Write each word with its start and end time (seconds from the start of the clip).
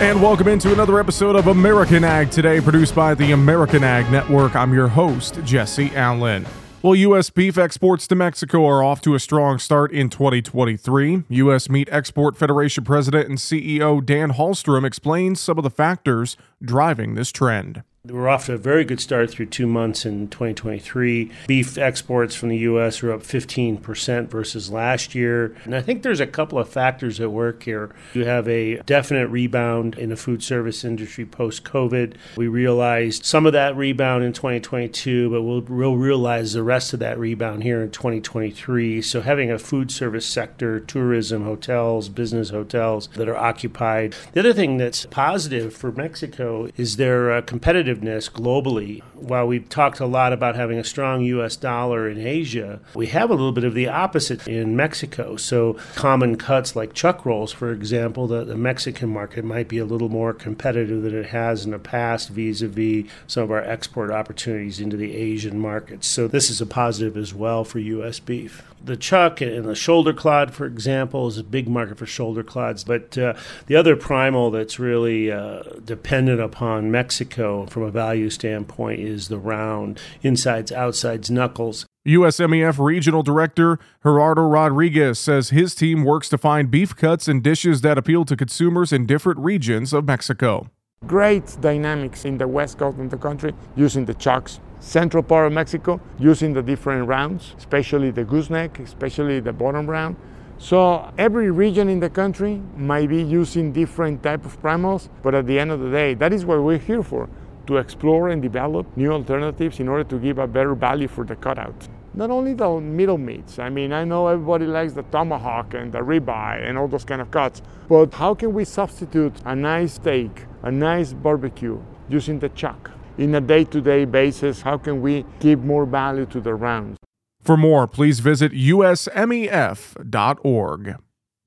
And 0.00 0.22
welcome 0.22 0.46
into 0.46 0.72
another 0.72 1.00
episode 1.00 1.34
of 1.34 1.48
American 1.48 2.04
Ag 2.04 2.30
Today, 2.30 2.60
produced 2.60 2.94
by 2.94 3.14
the 3.14 3.32
American 3.32 3.82
Ag 3.82 4.08
Network. 4.12 4.54
I'm 4.54 4.72
your 4.72 4.86
host, 4.86 5.40
Jesse 5.42 5.90
Allen. 5.96 6.46
Well, 6.82 6.94
U.S. 6.94 7.30
beef 7.30 7.58
exports 7.58 8.06
to 8.06 8.14
Mexico 8.14 8.64
are 8.64 8.84
off 8.84 9.00
to 9.00 9.16
a 9.16 9.18
strong 9.18 9.58
start 9.58 9.90
in 9.90 10.08
2023. 10.08 11.24
U.S. 11.28 11.68
Meat 11.68 11.88
Export 11.90 12.36
Federation 12.36 12.84
President 12.84 13.28
and 13.28 13.38
CEO 13.38 14.04
Dan 14.06 14.34
Halstrom 14.34 14.86
explains 14.86 15.40
some 15.40 15.58
of 15.58 15.64
the 15.64 15.70
factors 15.70 16.36
driving 16.62 17.16
this 17.16 17.32
trend. 17.32 17.82
We're 18.04 18.28
off 18.28 18.46
to 18.46 18.54
a 18.54 18.58
very 18.58 18.84
good 18.84 19.00
start 19.00 19.28
through 19.28 19.46
two 19.46 19.66
months 19.66 20.06
in 20.06 20.28
2023. 20.28 21.32
Beef 21.48 21.76
exports 21.76 22.36
from 22.36 22.48
the 22.50 22.58
U.S. 22.58 23.02
are 23.02 23.12
up 23.12 23.22
15% 23.22 24.28
versus 24.28 24.70
last 24.70 25.16
year. 25.16 25.56
And 25.64 25.74
I 25.74 25.80
think 25.80 26.04
there's 26.04 26.20
a 26.20 26.26
couple 26.26 26.60
of 26.60 26.68
factors 26.68 27.20
at 27.20 27.32
work 27.32 27.64
here. 27.64 27.92
You 28.14 28.24
have 28.24 28.46
a 28.48 28.76
definite 28.82 29.26
rebound 29.28 29.98
in 29.98 30.10
the 30.10 30.16
food 30.16 30.44
service 30.44 30.84
industry 30.84 31.26
post 31.26 31.64
COVID. 31.64 32.14
We 32.36 32.46
realized 32.46 33.24
some 33.24 33.46
of 33.46 33.52
that 33.54 33.76
rebound 33.76 34.22
in 34.22 34.32
2022, 34.32 35.30
but 35.30 35.42
we'll, 35.42 35.62
we'll 35.62 35.96
realize 35.96 36.52
the 36.52 36.62
rest 36.62 36.92
of 36.92 37.00
that 37.00 37.18
rebound 37.18 37.64
here 37.64 37.82
in 37.82 37.90
2023. 37.90 39.02
So 39.02 39.22
having 39.22 39.50
a 39.50 39.58
food 39.58 39.90
service 39.90 40.24
sector, 40.24 40.78
tourism, 40.78 41.42
hotels, 41.42 42.08
business 42.08 42.50
hotels 42.50 43.08
that 43.16 43.28
are 43.28 43.36
occupied. 43.36 44.14
The 44.32 44.40
other 44.40 44.52
thing 44.52 44.76
that's 44.76 45.04
positive 45.06 45.74
for 45.74 45.90
Mexico 45.90 46.68
is 46.76 46.96
their 46.96 47.32
uh, 47.32 47.42
competitive 47.42 47.87
competitiveness 47.88 48.30
globally. 48.30 49.02
While 49.14 49.46
we've 49.46 49.68
talked 49.68 50.00
a 50.00 50.06
lot 50.06 50.32
about 50.32 50.54
having 50.54 50.78
a 50.78 50.84
strong 50.84 51.22
U.S. 51.22 51.56
dollar 51.56 52.08
in 52.08 52.18
Asia, 52.18 52.80
we 52.94 53.06
have 53.08 53.30
a 53.30 53.34
little 53.34 53.52
bit 53.52 53.64
of 53.64 53.74
the 53.74 53.88
opposite 53.88 54.46
in 54.46 54.76
Mexico. 54.76 55.36
So, 55.36 55.74
common 55.94 56.36
cuts 56.36 56.76
like 56.76 56.94
chuck 56.94 57.24
rolls, 57.24 57.52
for 57.52 57.72
example, 57.72 58.26
the, 58.26 58.44
the 58.44 58.56
Mexican 58.56 59.08
market 59.08 59.44
might 59.44 59.68
be 59.68 59.78
a 59.78 59.84
little 59.84 60.08
more 60.08 60.32
competitive 60.32 61.02
than 61.02 61.14
it 61.14 61.26
has 61.26 61.64
in 61.64 61.72
the 61.72 61.78
past 61.78 62.30
vis 62.30 62.62
a 62.62 62.68
vis 62.68 63.06
some 63.26 63.44
of 63.44 63.50
our 63.50 63.62
export 63.62 64.10
opportunities 64.10 64.80
into 64.80 64.96
the 64.96 65.14
Asian 65.14 65.58
markets. 65.58 66.06
So, 66.06 66.28
this 66.28 66.50
is 66.50 66.60
a 66.60 66.66
positive 66.66 67.16
as 67.16 67.34
well 67.34 67.64
for 67.64 67.78
U.S. 67.78 68.18
beef 68.20 68.62
the 68.84 68.96
chuck 68.96 69.40
and 69.40 69.64
the 69.64 69.74
shoulder 69.74 70.12
clod, 70.12 70.54
for 70.54 70.66
example, 70.66 71.26
is 71.26 71.38
a 71.38 71.44
big 71.44 71.68
market 71.68 71.98
for 71.98 72.06
shoulder 72.06 72.42
clods. 72.42 72.84
But 72.84 73.16
uh, 73.18 73.34
the 73.66 73.76
other 73.76 73.96
primal 73.96 74.50
that's 74.50 74.78
really 74.78 75.30
uh, 75.30 75.62
dependent 75.84 76.40
upon 76.40 76.90
Mexico 76.90 77.66
from 77.78 77.86
a 77.86 77.90
value 77.92 78.28
standpoint 78.28 78.98
is 78.98 79.28
the 79.28 79.38
round, 79.38 80.00
insides, 80.22 80.72
outsides, 80.72 81.30
knuckles. 81.30 81.86
USMEF 82.06 82.84
Regional 82.84 83.22
Director 83.22 83.78
Gerardo 84.02 84.42
Rodriguez 84.42 85.20
says 85.20 85.50
his 85.50 85.76
team 85.76 86.02
works 86.02 86.28
to 86.30 86.38
find 86.38 86.72
beef 86.72 86.96
cuts 86.96 87.28
and 87.28 87.40
dishes 87.40 87.82
that 87.82 87.96
appeal 87.96 88.24
to 88.24 88.34
consumers 88.34 88.92
in 88.92 89.06
different 89.06 89.38
regions 89.38 89.92
of 89.92 90.06
Mexico. 90.06 90.68
Great 91.06 91.56
dynamics 91.60 92.24
in 92.24 92.38
the 92.38 92.48
west 92.48 92.78
coast 92.78 92.98
of 92.98 93.10
the 93.10 93.16
country 93.16 93.54
using 93.76 94.04
the 94.04 94.14
chucks 94.14 94.58
central 94.80 95.22
part 95.22 95.46
of 95.46 95.52
Mexico 95.52 96.00
using 96.18 96.54
the 96.54 96.62
different 96.62 97.06
rounds, 97.06 97.54
especially 97.58 98.10
the 98.10 98.24
gooseneck, 98.24 98.78
especially 98.80 99.38
the 99.38 99.52
bottom 99.52 99.88
round. 99.88 100.16
So 100.58 101.12
every 101.16 101.52
region 101.52 101.88
in 101.88 102.00
the 102.00 102.10
country 102.10 102.60
might 102.76 103.08
be 103.08 103.22
using 103.22 103.72
different 103.72 104.24
type 104.24 104.44
of 104.44 104.60
primals, 104.60 105.08
but 105.22 105.32
at 105.32 105.46
the 105.46 105.58
end 105.58 105.70
of 105.70 105.78
the 105.78 105.90
day, 105.90 106.14
that 106.14 106.32
is 106.32 106.44
what 106.44 106.60
we're 106.62 106.78
here 106.78 107.04
for, 107.04 107.28
to 107.68 107.76
explore 107.76 108.30
and 108.30 108.42
develop 108.42 108.84
new 108.96 109.12
alternatives 109.12 109.78
in 109.78 109.88
order 109.88 110.04
to 110.04 110.18
give 110.18 110.38
a 110.38 110.46
better 110.46 110.74
value 110.74 111.08
for 111.08 111.24
the 111.24 111.36
cutout. 111.36 111.88
Not 112.14 112.30
only 112.30 112.54
the 112.54 112.80
middle 112.80 113.18
meats, 113.18 113.60
I 113.60 113.68
mean, 113.68 113.92
I 113.92 114.02
know 114.02 114.26
everybody 114.26 114.66
likes 114.66 114.94
the 114.94 115.04
tomahawk 115.04 115.74
and 115.74 115.92
the 115.92 116.00
ribeye 116.00 116.68
and 116.68 116.76
all 116.76 116.88
those 116.88 117.04
kind 117.04 117.20
of 117.20 117.30
cuts, 117.30 117.62
but 117.88 118.12
how 118.14 118.34
can 118.34 118.52
we 118.52 118.64
substitute 118.64 119.34
a 119.44 119.54
nice 119.54 119.94
steak, 119.94 120.46
a 120.62 120.72
nice 120.72 121.12
barbecue 121.12 121.80
using 122.08 122.40
the 122.40 122.48
chuck? 122.48 122.90
in 123.18 123.34
a 123.34 123.40
day 123.40 123.64
to 123.64 123.80
day 123.80 124.04
basis, 124.04 124.62
how 124.62 124.78
can 124.78 125.02
we 125.02 125.24
give 125.40 125.64
more 125.64 125.84
value 125.84 126.24
to 126.26 126.40
the 126.40 126.54
rounds? 126.54 126.96
For 127.42 127.56
more, 127.56 127.88
please 127.88 128.20
visit 128.20 128.52
usmef.org. 128.52 128.88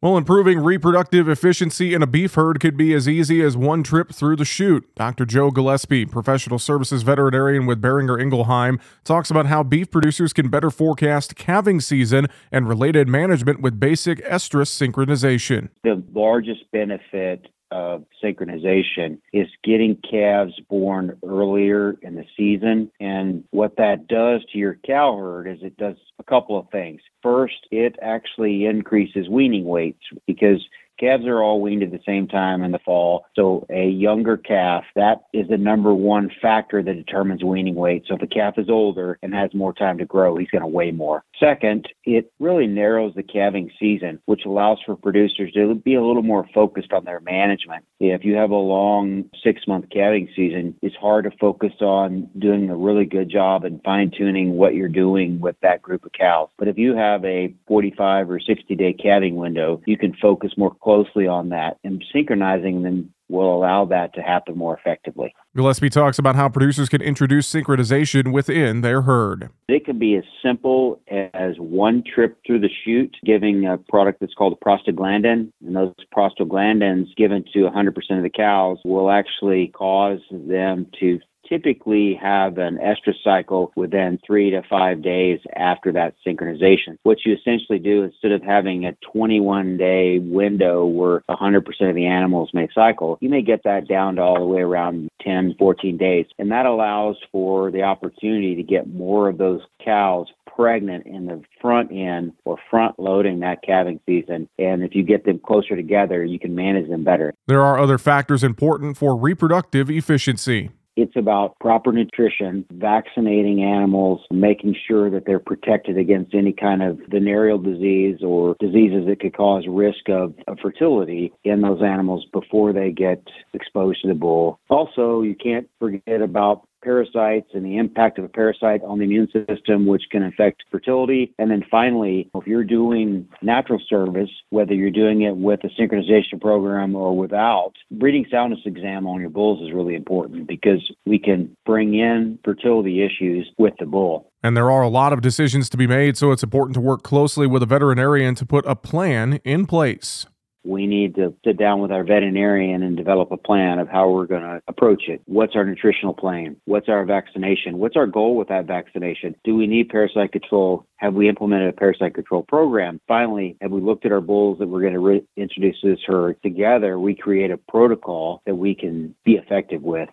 Well, 0.03 0.17
improving 0.17 0.57
reproductive 0.57 1.29
efficiency 1.29 1.94
in 1.94 2.01
a 2.01 2.07
beef 2.07 2.34
herd 2.34 2.59
could 2.59 2.75
be 2.75 2.91
as 2.95 3.07
easy 3.07 3.44
as 3.44 3.56
one 3.56 3.84
trip 3.84 4.12
through 4.12 4.35
the 4.35 4.45
chute. 4.45 4.89
Dr. 4.95 5.28
Joe 5.28 5.51
Gillespie, 5.51 6.07
professional 6.07 6.57
services 6.57 7.03
veterinarian 7.03 7.67
with 7.67 7.84
Boehringer 7.84 8.19
Ingelheim, 8.19 8.79
talks 9.03 9.29
about 9.29 9.45
how 9.45 9.61
beef 9.61 9.91
producers 9.91 10.34
can 10.34 10.50
better 10.50 10.72
forecast 10.72 11.35
calving 11.35 11.79
season 11.79 12.25
and 12.51 12.67
related 12.67 13.07
management 13.07 13.61
with 13.61 13.79
basic 13.79 14.25
estrus 14.25 14.72
synchronization. 14.72 15.69
The 15.84 16.01
largest 16.16 16.63
benefit 16.72 17.50
of 17.71 18.05
synchronization 18.23 19.17
is 19.33 19.47
getting 19.63 19.95
calves 19.97 20.53
born 20.69 21.17
earlier 21.25 21.97
in 22.01 22.15
the 22.15 22.25
season. 22.37 22.91
And 22.99 23.43
what 23.51 23.77
that 23.77 24.07
does 24.07 24.41
to 24.51 24.57
your 24.57 24.77
cow 24.85 25.17
herd 25.17 25.47
is 25.47 25.59
it 25.61 25.77
does 25.77 25.97
a 26.19 26.23
couple 26.23 26.59
of 26.59 26.69
things. 26.69 27.01
First, 27.23 27.67
it 27.71 27.95
actually 28.01 28.65
increases 28.65 29.29
weaning 29.29 29.65
weights 29.65 30.03
because 30.27 30.61
Calves 31.01 31.25
are 31.25 31.41
all 31.41 31.59
weaned 31.59 31.81
at 31.81 31.89
the 31.89 32.00
same 32.06 32.28
time 32.28 32.62
in 32.62 32.72
the 32.72 32.78
fall. 32.78 33.25
So 33.35 33.66
a 33.72 33.88
younger 33.88 34.38
calf, 34.38 34.84
that 34.95 35.23
is 35.34 35.47
the 35.47 35.57
number 35.57 35.95
one 35.95 36.29
factor 36.39 36.84
that 36.84 36.94
determines 36.94 37.44
weaning 37.44 37.73
weight. 37.73 38.03
So 38.07 38.13
if 38.13 38.22
a 38.22 38.28
calf 38.28 38.59
is 38.59 38.69
older 38.69 39.17
and 39.23 39.34
has 39.34 39.51
more 39.56 39.73
time 39.73 39.97
to 39.97 40.06
grow, 40.06 40.38
he's 40.38 40.51
going 40.51 40.61
to 40.61 40.67
weigh 40.67 40.91
more. 40.91 41.23
Second, 41.40 41.88
it 42.06 42.31
really 42.40 42.67
narrows 42.67 43.16
the 43.16 43.23
calving 43.23 43.72
season, 43.79 44.19
which 44.25 44.45
allows 44.45 44.78
for 44.85 44.95
producers 44.95 45.51
to 45.53 45.73
be 45.73 45.95
a 45.95 46.06
little 46.06 46.22
more 46.22 46.47
focused 46.53 46.94
on 46.94 47.03
their 47.03 47.19
management. 47.19 47.84
If 48.00 48.23
you 48.23 48.35
have 48.35 48.51
a 48.51 48.56
long 48.56 49.25
six 49.44 49.67
month 49.67 49.85
calving 49.91 50.29
season, 50.35 50.75
it's 50.84 50.95
hard 50.97 51.23
to 51.23 51.31
focus 51.40 51.73
on 51.81 52.29
doing 52.38 52.69
a 52.69 52.78
really 52.78 53.06
good 53.06 53.31
job 53.31 53.66
and 53.66 53.81
fine 53.84 54.11
tuning 54.16 54.53
what 54.53 54.75
you're 54.75 54.88
doing 54.88 55.40
with 55.40 55.56
that 55.63 55.81
group 55.81 56.06
of 56.06 56.11
cows. 56.11 56.50
But 56.59 56.67
if 56.67 56.78
you 56.78 56.95
have 56.95 57.25
a 57.25 57.56
45 57.67 58.29
or 58.29 58.40
60 58.40 58.75
day 58.75 58.94
calving 58.94 59.35
window, 59.35 59.81
you 59.88 59.97
can 59.97 60.13
focus 60.22 60.51
more 60.57 60.75
closely 60.75 60.91
on 61.28 61.50
that 61.50 61.78
and 61.84 62.03
synchronizing 62.13 62.84
them 62.84 63.13
will 63.31 63.56
allow 63.56 63.85
that 63.85 64.13
to 64.13 64.22
happen 64.22 64.57
more 64.57 64.78
effectively. 64.78 65.34
Gillespie 65.56 65.90
talks 65.90 66.19
about 66.19 66.35
how 66.35 66.50
producers 66.50 66.90
can 66.90 67.02
introduce 67.02 67.52
synchronization 67.52 68.34
within 68.34 68.81
their 68.81 69.02
herd. 69.02 69.50
It 69.69 69.85
can 69.85 69.97
be 69.97 70.16
as 70.18 70.25
simple 70.44 71.00
as 71.09 71.56
one 71.57 72.03
trip 72.03 72.38
through 72.46 72.59
the 72.59 72.69
chute, 72.84 73.16
giving 73.25 73.66
a 73.66 73.78
product 73.78 74.19
that's 74.19 74.34
called 74.34 74.57
a 74.62 74.66
prostaglandin. 74.66 75.52
And 75.66 75.75
those 75.75 75.94
prostaglandins 76.16 77.16
given 77.16 77.46
to 77.53 77.59
100% 77.59 77.88
of 78.18 78.23
the 78.23 78.29
cows 78.29 78.79
will 78.84 79.09
actually 79.09 79.68
cause 79.68 80.19
them 80.29 80.88
to 81.00 81.19
typically 81.51 82.17
have 82.22 82.57
an 82.57 82.78
estrus 82.78 83.22
cycle 83.23 83.72
within 83.75 84.17
three 84.25 84.51
to 84.51 84.62
five 84.69 85.01
days 85.01 85.39
after 85.56 85.91
that 85.91 86.16
synchronization. 86.25 86.97
What 87.03 87.17
you 87.25 87.35
essentially 87.35 87.79
do, 87.79 88.03
instead 88.03 88.31
of 88.31 88.41
having 88.41 88.85
a 88.85 88.95
21 89.12 89.78
day 89.78 90.19
window 90.19 90.85
where 90.85 91.22
100% 91.29 91.57
of 91.90 91.95
the 91.95 92.06
animals 92.06 92.51
may 92.53 92.69
cycle, 92.73 93.17
you 93.22 93.29
may 93.29 93.41
get 93.41 93.63
that 93.66 93.88
down 93.88 94.16
to 94.16 94.22
all 94.22 94.40
the 94.40 94.45
way 94.45 94.61
around 94.61 95.09
10, 95.22 95.56
14 95.59 95.97
days. 95.97 96.25
And 96.40 96.51
that 96.51 96.66
allows 96.66 97.17
for 97.31 97.69
the 97.69 97.84
opportunity 97.84 98.56
to 98.56 98.63
get 98.63 98.88
more 98.88 99.28
of 99.28 99.38
those 99.38 99.61
cows 99.84 100.28
pregnant 100.56 101.06
in 101.06 101.25
the 101.25 101.41
front 101.61 101.91
end 101.91 102.34
or 102.45 102.57
front 102.69 103.00
loading 103.00 103.40
that 103.40 103.61
calving 103.63 104.00
season. 104.06 104.47
And 104.57 104.84
if 104.84 104.95
you 104.95 105.03
get 105.03 105.25
them 105.25 105.40
closer 105.40 105.75
together, 105.75 106.23
you 106.23 106.40
can 106.40 106.56
manage 106.56 106.90
them 106.90 107.03
better. 107.03 107.34
There 107.47 107.61
are 107.61 107.79
other 107.79 107.97
factors 107.97 108.44
important 108.44 108.97
for 108.97 109.16
reproductive 109.16 109.90
efficiency. 109.90 110.72
It's 110.96 111.16
about 111.16 111.57
proper 111.59 111.91
nutrition, 111.91 112.66
vaccinating 112.72 113.63
animals, 113.63 114.22
making 114.29 114.75
sure 114.88 115.09
that 115.09 115.25
they're 115.25 115.40
protected 115.40 115.97
against 115.97 116.34
any 116.34 116.53
kind 116.53 116.84
of 116.84 117.00
venereal 117.09 117.57
disease 117.57 118.18
or 118.22 118.56
diseases 118.59 119.06
that 119.07 119.19
could 119.19 119.35
cause 119.35 119.66
risk 119.68 120.09
of, 120.09 120.34
of 120.47 120.57
fertility 120.62 121.31
in 121.44 121.62
those 121.62 121.81
animals 121.81 122.25
before 122.34 122.74
they 122.74 122.91
get 122.91 123.24
exposed 123.53 124.02
to 124.02 124.08
the 124.08 124.14
bull. 124.14 124.59
Also, 124.70 125.22
you 125.22 125.35
can't 125.35 125.67
forget 125.79 126.22
about 126.22 126.67
parasites 126.81 127.49
and 127.53 127.66
the 127.66 127.78
impact 127.78 128.17
of 128.19 128.25
a 128.25 128.29
parasite 128.29 128.81
on 128.83 128.97
the 128.99 129.05
immune 129.05 129.28
system, 129.47 129.85
which 129.85 130.03
can 130.11 130.23
affect 130.23 130.63
fertility. 130.72 131.33
And 131.39 131.51
then 131.51 131.63
finally, 131.69 132.29
if 132.35 132.47
you're 132.47 132.63
doing 132.63 133.28
natural 133.41 133.79
service, 133.89 134.29
whether 134.49 134.73
you're 134.73 134.91
doing 134.91 135.22
it 135.22 135.35
with 135.35 135.61
a 135.63 135.69
synchronization 135.81 136.39
program 136.39 136.95
or 136.95 137.16
without, 137.16 137.73
breeding 137.91 138.25
soundness 138.31 138.61
exam 138.66 139.07
on 139.07 139.22
your 139.22 139.29
bulls 139.29 139.61
is 139.61 139.73
really 139.73 139.95
important 139.95 140.47
because 140.47 140.81
we 141.05 141.19
can 141.19 141.55
bring 141.66 141.93
in 141.93 142.39
fertility 142.43 143.03
issues 143.03 143.49
with 143.57 143.73
the 143.79 143.85
bull. 143.85 144.31
And 144.43 144.57
there 144.57 144.72
are 144.72 144.81
a 144.81 144.89
lot 144.89 145.13
of 145.13 145.22
decisions 145.22 145.69
to 145.69 145.77
be 145.77 145.85
made, 145.85 146.17
so 146.17 146.31
it's 146.31 146.43
important 146.43 146.73
to 146.73 146.81
work 146.81 147.03
closely 147.03 147.45
with 147.45 147.61
a 147.61 147.67
veterinarian 147.67 148.34
to 148.35 148.45
put 148.45 148.66
a 148.66 148.75
plan 148.75 149.39
in 149.43 149.67
place. 149.67 150.25
We 150.63 150.85
need 150.85 151.16
to 151.16 151.34
sit 151.43 151.58
down 151.58 151.81
with 151.81 151.91
our 151.91 152.03
veterinarian 152.03 152.84
and 152.84 152.96
develop 152.96 153.31
a 153.31 153.37
plan 153.37 153.79
of 153.79 153.90
how 153.90 154.09
we're 154.09 154.28
going 154.28 154.43
to 154.43 154.61
approach 154.67 155.05
it. 155.08 155.19
What's 155.25 155.55
our 155.55 155.66
nutritional 155.66 156.13
plan? 156.13 156.55
What's 156.66 156.87
our 156.87 157.03
vaccination? 157.03 157.79
What's 157.79 157.96
our 157.96 158.05
goal 158.05 158.35
with 158.35 158.49
that 158.49 158.67
vaccination? 158.67 159.35
Do 159.43 159.55
we 159.55 159.66
need 159.66 159.90
parasite 159.90 160.31
control? 160.31 160.85
Have 160.97 161.16
we 161.16 161.28
implemented 161.28 161.69
a 161.69 161.73
parasite 161.73 162.13
control 162.13 162.43
program? 162.43 163.02
Finally, 163.08 163.58
have 163.61 163.72
we 163.72 163.81
looked 163.81 164.05
at 164.05 164.11
our 164.11 164.22
bulls 164.22 164.59
that 164.59 164.67
we're 164.67 164.81
going 164.81 164.93
to 164.93 164.99
re- 164.99 165.25
introduce 165.35 165.78
this 165.81 165.97
herd? 166.05 166.40
Together, 166.43 166.99
we 166.99 167.16
create 167.16 167.49
a 167.49 167.58
protocol 167.58 168.43
that 168.46 168.55
we 168.55 168.75
can 168.75 169.16
be 169.25 169.34
effective 169.34 169.81
with. 169.81 170.09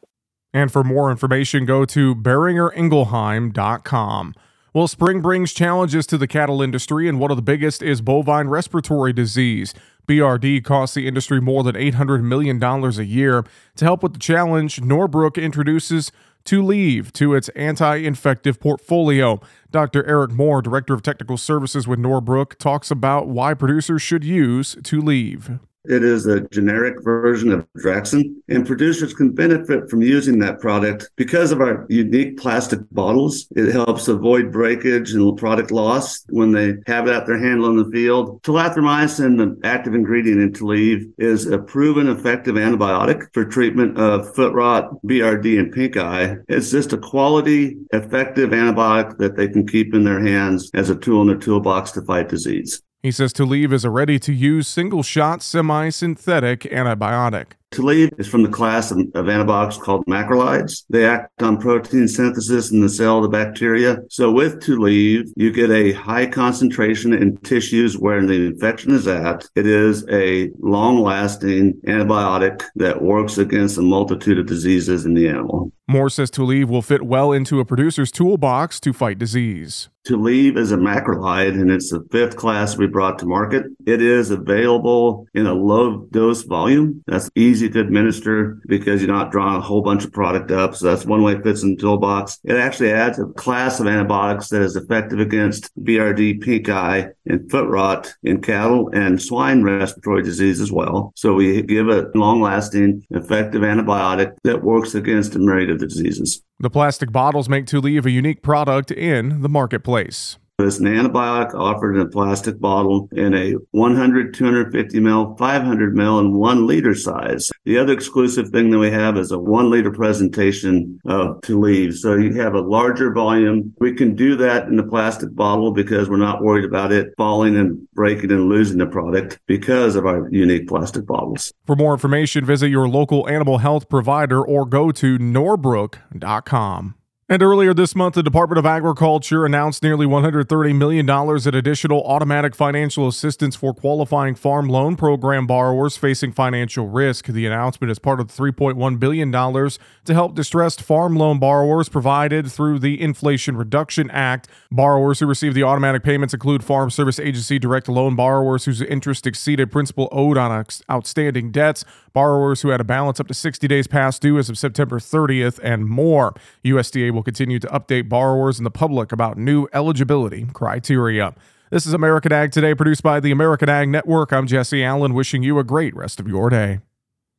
And 0.54 0.72
for 0.72 0.82
more 0.82 1.10
information, 1.10 1.66
go 1.66 1.84
to 1.84 2.14
BoehringerIngelheim.com. 2.14 4.34
Well, 4.74 4.86
spring 4.86 5.20
brings 5.20 5.52
challenges 5.52 6.06
to 6.06 6.18
the 6.18 6.26
cattle 6.26 6.62
industry, 6.62 7.08
and 7.08 7.18
one 7.18 7.30
of 7.30 7.36
the 7.36 7.42
biggest 7.42 7.82
is 7.82 8.00
bovine 8.00 8.48
respiratory 8.48 9.12
disease. 9.12 9.74
BRD 10.08 10.64
costs 10.64 10.94
the 10.94 11.06
industry 11.06 11.40
more 11.40 11.62
than 11.62 11.74
$800 11.74 12.22
million 12.22 12.62
a 12.62 13.02
year. 13.02 13.44
To 13.76 13.84
help 13.84 14.02
with 14.02 14.14
the 14.14 14.18
challenge, 14.18 14.80
Norbrook 14.80 15.40
introduces 15.40 16.10
Tuliv 16.44 17.12
to 17.12 17.34
its 17.34 17.50
anti 17.50 17.96
infective 17.96 18.58
portfolio. 18.58 19.38
Dr. 19.70 20.04
Eric 20.06 20.30
Moore, 20.30 20.62
Director 20.62 20.94
of 20.94 21.02
Technical 21.02 21.36
Services 21.36 21.86
with 21.86 21.98
Norbrook, 21.98 22.56
talks 22.56 22.90
about 22.90 23.28
why 23.28 23.52
producers 23.52 24.00
should 24.00 24.24
use 24.24 24.76
Tuliv. 24.76 25.60
It 25.88 26.04
is 26.04 26.26
a 26.26 26.42
generic 26.48 27.02
version 27.02 27.50
of 27.50 27.66
Draxxin, 27.78 28.34
and 28.48 28.66
producers 28.66 29.14
can 29.14 29.30
benefit 29.32 29.88
from 29.88 30.02
using 30.02 30.38
that 30.40 30.60
product 30.60 31.08
because 31.16 31.50
of 31.50 31.60
our 31.60 31.86
unique 31.88 32.36
plastic 32.36 32.80
bottles. 32.92 33.48
It 33.56 33.72
helps 33.72 34.08
avoid 34.08 34.52
breakage 34.52 35.12
and 35.12 35.38
product 35.38 35.70
loss 35.70 36.24
when 36.28 36.52
they 36.52 36.74
have 36.86 37.06
it 37.08 37.14
at 37.14 37.26
their 37.26 37.38
handle 37.38 37.70
in 37.70 37.76
the 37.76 37.90
field. 37.90 38.42
Tulathromycin, 38.42 39.38
the 39.38 39.66
active 39.66 39.94
ingredient 39.94 40.42
in 40.42 40.52
Tuliv, 40.52 41.10
is 41.16 41.46
a 41.46 41.58
proven 41.58 42.08
effective 42.08 42.56
antibiotic 42.56 43.26
for 43.32 43.46
treatment 43.46 43.98
of 43.98 44.34
foot 44.34 44.52
rot, 44.52 44.90
BRD, 45.06 45.58
and 45.58 45.72
pink 45.72 45.96
eye. 45.96 46.36
It's 46.48 46.70
just 46.70 46.92
a 46.92 46.98
quality, 46.98 47.78
effective 47.92 48.50
antibiotic 48.50 49.16
that 49.18 49.36
they 49.36 49.48
can 49.48 49.66
keep 49.66 49.94
in 49.94 50.04
their 50.04 50.20
hands 50.20 50.70
as 50.74 50.90
a 50.90 50.96
tool 50.96 51.22
in 51.22 51.28
their 51.28 51.36
toolbox 51.36 51.92
to 51.92 52.02
fight 52.02 52.28
disease. 52.28 52.82
He 53.08 53.12
says 53.12 53.32
Tuliv 53.32 53.72
is 53.72 53.86
a 53.86 53.90
ready 53.90 54.18
to 54.18 54.34
use 54.34 54.68
single 54.68 55.02
shot 55.02 55.40
semi 55.40 55.88
synthetic 55.88 56.64
antibiotic. 56.64 57.52
Tuliv 57.70 58.18
is 58.18 58.26
from 58.26 58.42
the 58.42 58.48
class 58.48 58.90
of, 58.90 58.98
of, 59.14 59.28
antibiotics 59.28 59.76
called 59.76 60.04
macrolides. 60.06 60.84
They 60.88 61.04
act 61.04 61.42
on 61.42 61.58
protein 61.58 62.08
synthesis 62.08 62.70
in 62.70 62.80
the 62.80 62.88
cell 62.88 63.18
of 63.18 63.24
the 63.24 63.28
bacteria. 63.28 63.98
So 64.08 64.32
with 64.32 64.60
Tuliv, 64.60 65.28
you 65.36 65.52
get 65.52 65.70
a 65.70 65.92
high 65.92 66.26
concentration 66.26 67.12
in 67.12 67.36
tissues 67.38 67.98
where 67.98 68.24
the 68.24 68.46
infection 68.46 68.92
is 68.92 69.06
at. 69.06 69.46
It 69.54 69.66
is 69.66 70.06
a 70.10 70.50
long-lasting 70.60 71.74
antibiotic 71.86 72.64
that 72.76 73.02
works 73.02 73.36
against 73.36 73.76
a 73.76 73.82
multitude 73.82 74.38
of 74.38 74.46
diseases 74.46 75.04
in 75.04 75.14
the 75.14 75.28
animal. 75.28 75.70
Moore 75.90 76.10
says 76.10 76.30
Tuliv 76.30 76.66
will 76.66 76.82
fit 76.82 77.02
well 77.02 77.32
into 77.32 77.60
a 77.60 77.64
producer's 77.64 78.10
toolbox 78.10 78.78
to 78.80 78.92
fight 78.92 79.18
disease. 79.18 79.88
Tuliv 80.06 80.56
is 80.56 80.70
a 80.70 80.76
macrolide 80.76 81.52
and 81.52 81.70
it's 81.70 81.90
the 81.90 82.06
fifth 82.10 82.36
class 82.36 82.76
we 82.76 82.86
brought 82.86 83.18
to 83.18 83.26
market. 83.26 83.64
It 83.86 84.00
is 84.00 84.30
available 84.30 85.26
in 85.34 85.46
a 85.46 85.54
low 85.54 86.06
dose 86.10 86.42
volume. 86.42 87.02
That's 87.06 87.30
easy 87.34 87.57
to 87.66 87.80
administer 87.80 88.60
because 88.66 89.02
you're 89.02 89.12
not 89.12 89.32
drawing 89.32 89.56
a 89.56 89.60
whole 89.60 89.82
bunch 89.82 90.04
of 90.04 90.12
product 90.12 90.50
up. 90.50 90.74
So 90.74 90.86
that's 90.86 91.04
one 91.04 91.22
way 91.22 91.32
it 91.32 91.42
fits 91.42 91.62
in 91.62 91.74
the 91.74 91.80
toolbox. 91.80 92.38
It 92.44 92.56
actually 92.56 92.92
adds 92.92 93.18
a 93.18 93.26
class 93.26 93.80
of 93.80 93.86
antibiotics 93.86 94.48
that 94.50 94.62
is 94.62 94.76
effective 94.76 95.18
against 95.18 95.70
BRD, 95.82 96.42
pink 96.42 96.68
eye, 96.68 97.08
and 97.26 97.50
foot 97.50 97.68
rot 97.68 98.14
in 98.22 98.40
cattle 98.42 98.90
and 98.92 99.20
swine 99.20 99.62
respiratory 99.62 100.22
disease 100.22 100.60
as 100.60 100.70
well. 100.70 101.12
So 101.16 101.34
we 101.34 101.62
give 101.62 101.88
a 101.88 102.10
long 102.14 102.40
lasting, 102.40 103.06
effective 103.10 103.62
antibiotic 103.62 104.36
that 104.44 104.62
works 104.62 104.94
against 104.94 105.34
a 105.34 105.38
myriad 105.38 105.70
of 105.70 105.78
the 105.78 105.86
diseases. 105.86 106.42
The 106.60 106.70
plastic 106.70 107.12
bottles 107.12 107.48
make 107.48 107.66
Tuliv 107.66 108.04
a 108.04 108.10
unique 108.10 108.42
product 108.42 108.90
in 108.90 109.42
the 109.42 109.48
marketplace. 109.48 110.38
It's 110.60 110.80
an 110.80 110.86
antibiotic 110.86 111.54
offered 111.54 111.94
in 111.94 112.00
a 112.00 112.08
plastic 112.08 112.58
bottle 112.58 113.08
in 113.12 113.32
a 113.32 113.52
100, 113.70 114.34
250 114.34 114.98
ml, 114.98 115.38
500 115.38 115.94
ml, 115.94 116.18
and 116.18 116.34
one 116.34 116.66
liter 116.66 116.96
size. 116.96 117.48
The 117.64 117.78
other 117.78 117.92
exclusive 117.92 118.48
thing 118.48 118.70
that 118.70 118.78
we 118.78 118.90
have 118.90 119.16
is 119.16 119.30
a 119.30 119.38
one 119.38 119.70
liter 119.70 119.92
presentation 119.92 120.98
uh, 121.08 121.28
of 121.28 121.42
Tuliv. 121.42 121.94
So 121.94 122.16
you 122.16 122.32
have 122.40 122.54
a 122.54 122.60
larger 122.60 123.12
volume. 123.12 123.72
We 123.78 123.94
can 123.94 124.16
do 124.16 124.34
that 124.34 124.66
in 124.66 124.74
the 124.74 124.82
plastic 124.82 125.32
bottle 125.32 125.70
because 125.70 126.10
we're 126.10 126.16
not 126.16 126.42
worried 126.42 126.64
about 126.64 126.90
it 126.90 127.14
falling 127.16 127.56
and 127.56 127.88
breaking 127.94 128.32
and 128.32 128.48
losing 128.48 128.78
the 128.78 128.86
product 128.86 129.38
because 129.46 129.94
of 129.94 130.06
our 130.06 130.28
unique 130.32 130.66
plastic 130.66 131.06
bottles. 131.06 131.52
For 131.66 131.76
more 131.76 131.92
information, 131.92 132.44
visit 132.44 132.68
your 132.68 132.88
local 132.88 133.28
animal 133.28 133.58
health 133.58 133.88
provider 133.88 134.44
or 134.44 134.66
go 134.66 134.90
to 134.90 135.18
norbrook.com. 135.18 136.96
And 137.30 137.42
earlier 137.42 137.74
this 137.74 137.94
month, 137.94 138.14
the 138.14 138.22
Department 138.22 138.58
of 138.58 138.64
Agriculture 138.64 139.44
announced 139.44 139.82
nearly 139.82 140.06
$130 140.06 140.74
million 140.74 141.06
in 141.06 141.54
additional 141.54 142.02
automatic 142.04 142.54
financial 142.54 143.06
assistance 143.06 143.54
for 143.54 143.74
qualifying 143.74 144.34
farm 144.34 144.66
loan 144.66 144.96
program 144.96 145.46
borrowers 145.46 145.98
facing 145.98 146.32
financial 146.32 146.88
risk. 146.88 147.26
The 147.26 147.44
announcement 147.44 147.90
is 147.90 147.98
part 147.98 148.18
of 148.18 148.34
the 148.34 148.42
$3.1 148.42 148.98
billion 148.98 149.30
to 149.30 150.14
help 150.14 150.36
distressed 150.36 150.80
farm 150.80 151.16
loan 151.16 151.38
borrowers 151.38 151.90
provided 151.90 152.50
through 152.50 152.78
the 152.78 152.98
Inflation 152.98 153.58
Reduction 153.58 154.10
Act. 154.10 154.48
Borrowers 154.70 155.20
who 155.20 155.26
receive 155.26 155.52
the 155.52 155.64
automatic 155.64 156.02
payments 156.02 156.32
include 156.32 156.64
Farm 156.64 156.88
Service 156.88 157.20
Agency 157.20 157.58
direct 157.58 157.90
loan 157.90 158.16
borrowers 158.16 158.64
whose 158.64 158.80
interest 158.80 159.26
exceeded 159.26 159.70
principal 159.70 160.08
owed 160.12 160.38
on 160.38 160.64
outstanding 160.90 161.52
debts, 161.52 161.84
borrowers 162.14 162.62
who 162.62 162.70
had 162.70 162.80
a 162.80 162.84
balance 162.84 163.20
up 163.20 163.28
to 163.28 163.34
60 163.34 163.68
days 163.68 163.86
past 163.86 164.22
due 164.22 164.38
as 164.38 164.48
of 164.48 164.56
September 164.56 164.98
30th, 164.98 165.60
and 165.62 165.84
more. 165.84 166.32
USDA 166.64 167.17
will 167.18 167.24
continue 167.24 167.58
to 167.58 167.66
update 167.66 168.08
borrowers 168.08 168.60
and 168.60 168.66
the 168.66 168.70
public 168.70 169.10
about 169.10 169.36
new 169.36 169.66
eligibility 169.72 170.46
criteria. 170.52 171.34
This 171.70 171.84
is 171.84 171.92
American 171.92 172.32
Ag 172.32 172.52
Today, 172.52 172.74
produced 172.76 173.02
by 173.02 173.18
the 173.18 173.32
American 173.32 173.68
Ag 173.68 173.88
Network. 173.88 174.32
I'm 174.32 174.46
Jesse 174.46 174.84
Allen, 174.84 175.14
wishing 175.14 175.42
you 175.42 175.58
a 175.58 175.64
great 175.64 175.94
rest 175.96 176.20
of 176.20 176.28
your 176.28 176.48
day. 176.48 176.78